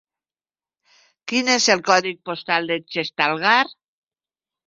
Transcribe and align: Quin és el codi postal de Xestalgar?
Quin 1.31 1.51
és 1.55 1.67
el 1.73 1.83
codi 1.91 2.13
postal 2.29 2.67
de 2.73 2.77
Xestalgar? 2.95 3.59